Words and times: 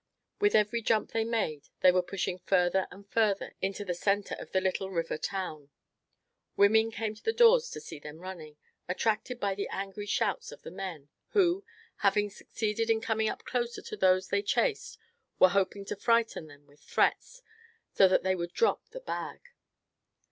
With 0.39 0.55
every 0.55 0.81
jump 0.81 1.11
they 1.11 1.23
made 1.23 1.69
they 1.81 1.91
were 1.91 2.01
pushing 2.01 2.39
further 2.39 2.87
and 2.89 3.07
further 3.07 3.53
into 3.61 3.85
the 3.85 3.93
centre 3.93 4.33
of 4.39 4.51
the 4.51 4.59
little 4.59 4.89
river 4.89 5.15
town. 5.15 5.69
Women 6.57 6.89
came 6.89 7.13
to 7.13 7.21
the 7.23 7.31
doors 7.31 7.69
to 7.69 7.79
see 7.79 7.99
them 7.99 8.17
running, 8.17 8.57
attracted 8.89 9.39
by 9.39 9.53
the 9.53 9.69
angry 9.69 10.07
shouts 10.07 10.51
of 10.51 10.63
the 10.63 10.71
men; 10.71 11.09
who, 11.33 11.63
having 11.97 12.31
succeeded 12.31 12.89
in 12.89 12.99
coming 12.99 13.29
up 13.29 13.45
closer 13.45 13.83
to 13.83 13.95
those 13.95 14.29
they 14.29 14.41
chased 14.41 14.97
were 15.37 15.49
hoping 15.49 15.85
to 15.85 15.95
frighten 15.95 16.47
them 16.47 16.65
with 16.65 16.79
threats, 16.81 17.43
so 17.93 18.07
that 18.07 18.23
they 18.23 18.33
would 18.33 18.53
drop 18.53 18.87
the 18.89 19.01
bag. 19.01 19.49